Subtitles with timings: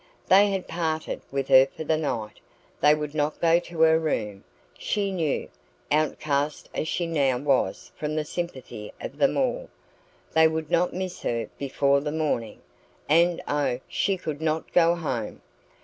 [0.29, 2.39] They had parted with her for the night;
[2.79, 4.43] they would not go to her room,
[4.75, 5.47] she knew
[5.91, 9.69] outcast as she now was from the sympathy of them all;
[10.33, 12.61] they would not miss her before the morning.
[13.07, 15.43] And, oh, she could not go home!